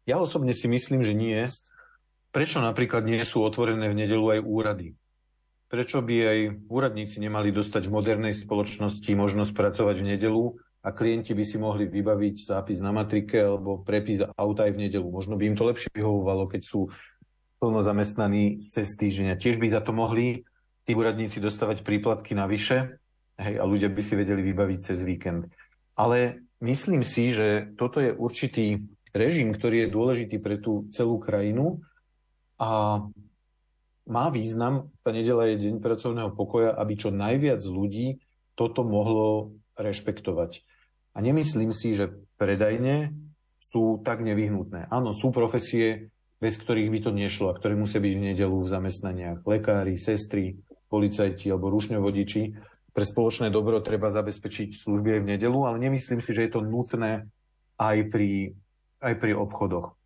[0.05, 1.39] Ja osobne si myslím, že nie.
[2.35, 4.89] Prečo napríklad nie sú otvorené v nedelu aj úrady?
[5.71, 10.45] Prečo by aj úradníci nemali dostať v modernej spoločnosti možnosť pracovať v nedelu
[10.85, 15.09] a klienti by si mohli vybaviť zápis na matrike alebo prepis auta aj v nedelu.
[15.09, 16.93] Možno by im to lepšie vyhovovalo, keď sú
[17.65, 19.41] plno zamestnaní cez týždeň.
[19.41, 20.45] Tiež by za to mohli
[20.85, 23.01] tí úradníci dostávať príplatky navyše
[23.41, 25.49] hej, a ľudia by si vedeli vybaviť cez víkend.
[25.97, 28.85] Ale myslím si, že toto je určitý
[29.17, 31.81] režim, ktorý je dôležitý pre tú celú krajinu
[32.61, 33.01] a
[34.05, 38.21] má význam, tá nedela je deň pracovného pokoja, aby čo najviac ľudí
[38.53, 40.61] toto mohlo rešpektovať.
[41.17, 43.17] A nemyslím si, že predajne
[43.73, 44.93] sú tak nevyhnutné.
[44.93, 46.13] Áno, sú profesie,
[46.45, 49.49] bez ktorých by to nešlo a ktoré musia byť v nedelu v zamestnaniach.
[49.49, 50.61] Lekári, sestry,
[50.93, 52.43] policajti alebo rušňovodiči.
[52.93, 56.61] Pre spoločné dobro treba zabezpečiť služby aj v nedelu, ale nemyslím si, že je to
[56.61, 57.25] nutné
[57.81, 58.53] aj pri,
[59.01, 59.97] aj pri obchodoch.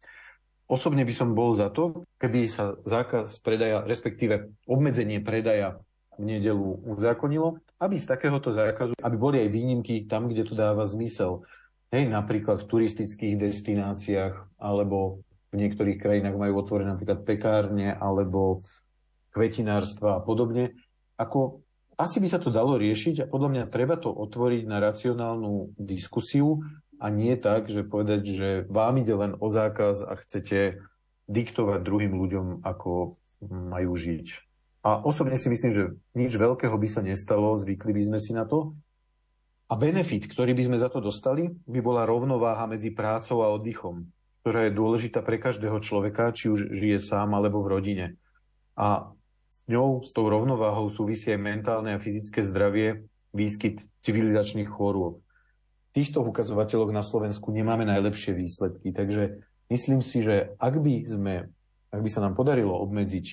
[0.70, 5.82] Osobne by som bol za to, keby sa zákaz predaja, respektíve obmedzenie predaja
[6.14, 10.86] v nedelu uzákonilo, aby z takéhoto zákazu, aby boli aj výnimky tam, kde to dáva
[10.86, 11.42] zmysel.
[11.90, 18.60] Hej, napríklad v turistických destináciách, alebo v niektorých krajinách majú otvorené napríklad pekárne, alebo
[19.32, 20.76] kvetinárstva a podobne.
[21.16, 21.64] Ako,
[21.96, 26.62] asi by sa to dalo riešiť a podľa mňa treba to otvoriť na racionálnu diskusiu
[26.98, 30.82] a nie tak, že povedať, že vám ide len o zákaz a chcete
[31.28, 33.14] diktovať druhým ľuďom, ako
[33.48, 34.26] majú žiť.
[34.82, 35.84] A osobne si myslím, že
[36.16, 38.74] nič veľkého by sa nestalo, zvykli by sme si na to.
[39.68, 44.08] A benefit, ktorý by sme za to dostali, by bola rovnováha medzi prácou a oddychom,
[44.42, 48.06] ktorá je dôležitá pre každého človeka, či už žije sám alebo v rodine.
[48.78, 49.10] A
[49.50, 53.04] s ňou, s tou rovnováhou súvisí aj mentálne a fyzické zdravie,
[53.36, 55.20] výskyt civilizačných chorôb.
[55.92, 61.34] V týchto ukazovateľoch na Slovensku nemáme najlepšie výsledky, takže myslím si, že ak by, sme,
[61.92, 63.26] ak by sa nám podarilo obmedziť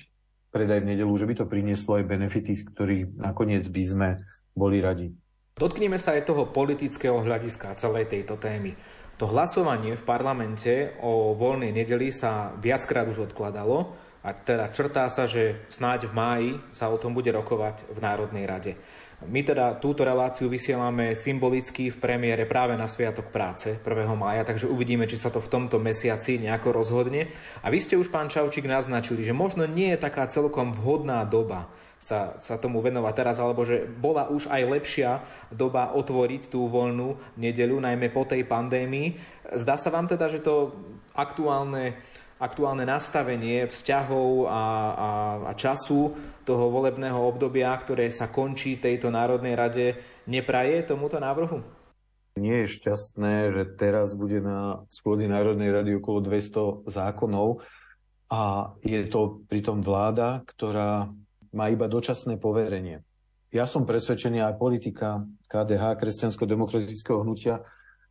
[0.50, 4.08] predaj v nedelu, že by to prinieslo aj benefity, z ktorých nakoniec by sme
[4.56, 5.12] boli radi.
[5.56, 8.76] Dotknime sa aj toho politického hľadiska celej tejto témy.
[9.16, 15.24] To hlasovanie v parlamente o voľnej nedeli sa viackrát už odkladalo a teda črtá sa,
[15.24, 18.76] že snáď v máji sa o tom bude rokovať v Národnej rade.
[19.24, 23.88] My teda túto reláciu vysielame symbolicky v premiére práve na Sviatok práce 1.
[24.12, 27.32] mája, takže uvidíme, či sa to v tomto mesiaci nejako rozhodne.
[27.64, 31.72] A vy ste už, pán Čaučík, naznačili, že možno nie je taká celkom vhodná doba
[31.96, 35.10] sa, sa tomu venovať teraz, alebo že bola už aj lepšia
[35.50, 39.16] doba otvoriť tú voľnú nedeľu, najmä po tej pandémii.
[39.56, 40.76] Zdá sa vám teda, že to
[41.16, 41.96] aktuálne
[42.36, 45.10] aktuálne nastavenie vzťahov a, a,
[45.48, 46.12] a času
[46.44, 49.96] toho volebného obdobia, ktoré sa končí tejto Národnej rade,
[50.28, 51.64] nepraje tomuto návrhu?
[52.36, 57.64] Nie je šťastné, že teraz bude na schôdzi Národnej rady okolo 200 zákonov
[58.28, 61.08] a je to pritom vláda, ktorá
[61.56, 63.00] má iba dočasné poverenie.
[63.48, 67.64] Ja som presvedčený aj politika KDH, kresťansko-demokratického hnutia,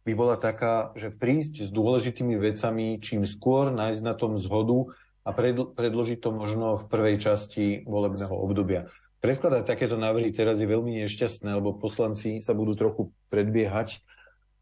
[0.06, 4.94] by bola taká, že prísť s dôležitými vecami čím skôr, nájsť na tom zhodu
[5.26, 5.34] a
[5.74, 8.90] predložiť to možno v prvej časti volebného obdobia.
[9.26, 13.02] Predkladať takéto návrhy teraz je veľmi nešťastné, lebo poslanci sa budú trochu
[13.34, 14.06] predbiehať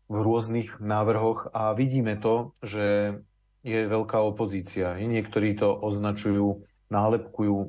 [0.08, 3.20] v rôznych návrhoch a vidíme to, že
[3.64, 4.96] je veľká opozícia.
[5.00, 7.68] I niektorí to označujú, nálepkujú e,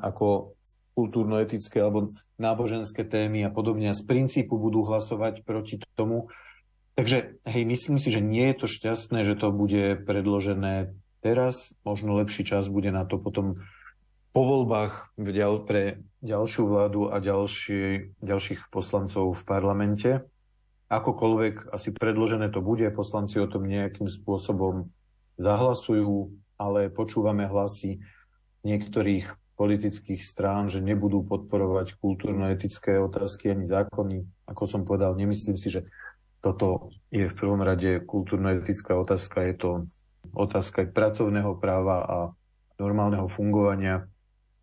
[0.00, 0.53] ako
[0.94, 3.90] kultúrno-etické alebo náboženské témy a podobne.
[3.90, 6.30] A z princípu budú hlasovať proti tomu,
[6.94, 11.74] Takže hej, myslím si, že nie je to šťastné, že to bude predložené teraz.
[11.82, 13.58] Možno lepší čas bude na to potom
[14.30, 15.14] po voľbách
[15.66, 20.10] pre ďalšiu vládu a ďalší, ďalších poslancov v parlamente.
[20.86, 24.86] Akokoľvek asi predložené to bude, poslanci o tom nejakým spôsobom
[25.34, 27.98] zahlasujú, ale počúvame hlasy
[28.62, 34.26] niektorých politických strán, že nebudú podporovať kultúrno-etické otázky ani zákony.
[34.50, 35.86] Ako som povedal, nemyslím si, že
[36.42, 39.70] toto je v prvom rade kultúrno-etická otázka, je to
[40.34, 42.18] otázka pracovného práva a
[42.76, 44.10] normálneho fungovania.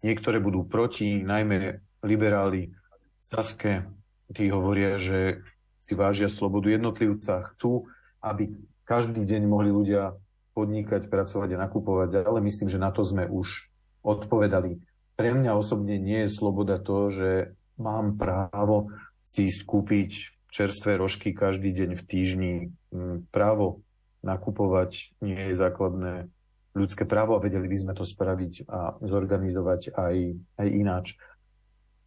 [0.03, 2.75] Niektoré budú proti, najmä liberáli
[3.21, 3.87] Saske,
[4.35, 5.39] tí hovoria, že
[5.87, 7.87] si vážia slobodu jednotlivca, chcú,
[8.19, 8.51] aby
[8.83, 10.19] každý deň mohli ľudia
[10.51, 13.70] podnikať, pracovať a nakupovať, ale myslím, že na to sme už
[14.01, 14.81] odpovedali.
[15.15, 17.29] Pre mňa osobne nie je sloboda to, že
[17.77, 22.53] mám právo si skúpiť čerstvé rožky každý deň v týždni.
[22.91, 23.81] Mm, právo
[24.21, 26.29] nakupovať nie je základné
[26.71, 30.15] ľudské právo a vedeli by sme to spraviť a zorganizovať aj,
[30.59, 31.19] aj ináč.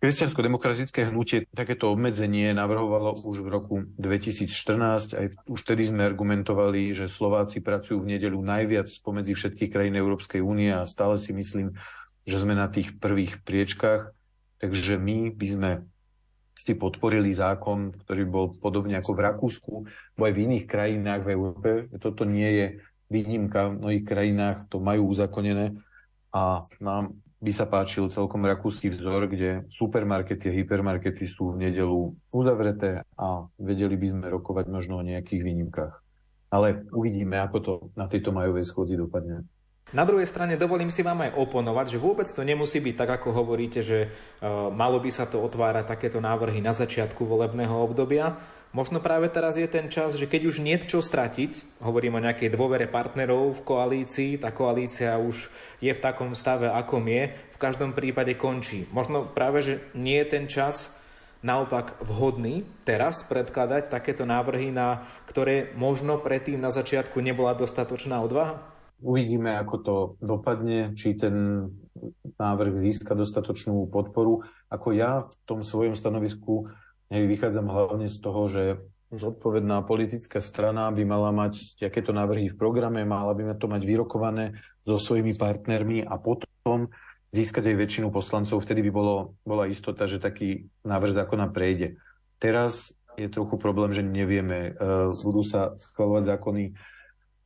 [0.03, 5.17] Kresťansko-demokratické hnutie takéto obmedzenie navrhovalo už v roku 2014.
[5.17, 10.45] Aj už vtedy sme argumentovali, že Slováci pracujú v nedeľu najviac spomedzi všetkých krajín Európskej
[10.45, 11.73] únie a stále si myslím,
[12.29, 14.13] že sme na tých prvých priečkách.
[14.61, 15.71] Takže my by sme
[16.55, 19.73] ste podporili zákon, ktorý bol podobne ako v Rakúsku,
[20.15, 21.69] bo aj v iných krajinách v Európe.
[21.99, 22.67] Toto nie je
[23.11, 25.75] výnimka, v mnohých krajinách to majú uzakonené
[26.31, 27.15] a nám
[27.45, 33.45] by sa páčil celkom rakúsky vzor, kde supermarkety a hypermarkety sú v nedelu uzavreté a
[33.61, 35.95] vedeli by sme rokovať možno o nejakých výnimkách.
[36.49, 39.45] Ale uvidíme, ako to na tejto majovej schodzi dopadne.
[39.93, 43.37] Na druhej strane dovolím si vám aj oponovať, že vôbec to nemusí byť tak, ako
[43.37, 48.35] hovoríte, že uh, malo by sa to otvárať takéto návrhy na začiatku volebného obdobia.
[48.75, 52.51] Možno práve teraz je ten čas, že keď už nie čo stratiť, hovorím o nejakej
[52.51, 55.47] dôvere partnerov v koalícii, tá koalícia už
[55.79, 58.91] je v takom stave, akom je, v každom prípade končí.
[58.91, 60.91] Možno práve, že nie je ten čas
[61.47, 68.59] naopak vhodný teraz predkladať takéto návrhy, na ktoré možno predtým na začiatku nebola dostatočná odvaha?
[68.99, 71.69] Uvidíme, ako to dopadne, či ten
[72.43, 74.43] návrh získa dostatočnú podporu.
[74.67, 76.67] Ako ja v tom svojom stanovisku
[77.23, 78.63] vychádzam hlavne z toho, že
[79.15, 84.59] zodpovedná politická strana by mala mať takéto návrhy v programe, mala by to mať vyrokované
[84.83, 86.91] so svojimi partnermi a potom
[87.35, 88.63] získať aj väčšinu poslancov.
[88.63, 91.99] Vtedy by bolo, bola istota, že taký návrh zákona prejde.
[92.39, 94.71] Teraz je trochu problém, že nevieme.
[94.71, 96.65] E, budú sa schvalovať zákony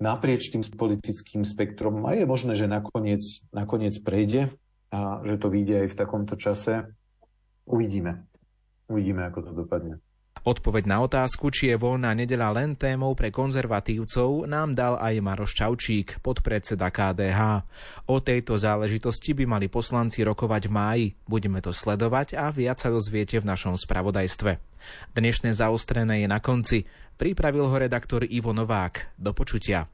[0.01, 4.53] naprieč tým politickým spektrom a je možné, že nakoniec, nakoniec prejde
[4.93, 6.89] a že to vyjde aj v takomto čase.
[7.69, 8.29] Uvidíme.
[8.89, 10.01] Uvidíme, ako to dopadne.
[10.49, 15.53] Odpoveď na otázku, či je voľná nedela len témou pre konzervatívcov, nám dal aj Maroš
[15.59, 17.69] Čaučík, podpredseda KDH.
[18.09, 21.07] O tejto záležitosti by mali poslanci rokovať v máji.
[21.27, 24.57] Budeme to sledovať a viac sa dozviete v našom spravodajstve.
[25.13, 26.87] Dnešné zaostrené je na konci.
[27.19, 29.19] Pripravil ho redaktor Ivo Novák.
[29.19, 29.91] Do počutia.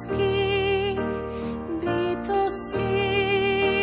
[0.00, 0.96] Pozemských
[1.84, 2.96] bytostí,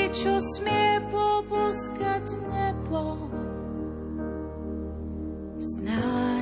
[0.10, 3.22] čo smie poboskať nebo.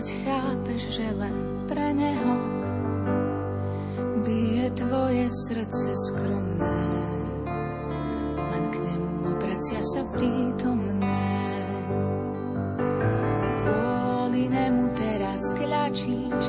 [0.05, 1.35] chápeš, že len
[1.67, 2.35] pre neho
[4.23, 6.81] bije tvoje srdce skromné.
[8.37, 11.19] Len k nemu obracia sa prítomné.
[13.59, 16.43] Kvôli nemu teraz kľačíš